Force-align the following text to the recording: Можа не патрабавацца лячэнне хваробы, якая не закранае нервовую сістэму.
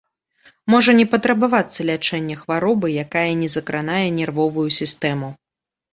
Можа 0.73 0.95
не 0.99 1.05
патрабавацца 1.11 1.85
лячэнне 1.91 2.35
хваробы, 2.41 2.87
якая 3.05 3.25
не 3.43 3.53
закранае 3.57 4.03
нервовую 4.21 4.69
сістэму. 4.83 5.29